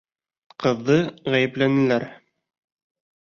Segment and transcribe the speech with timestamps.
[0.63, 0.95] Ҡыҙҙы
[1.35, 2.07] ғәйепләнеләр.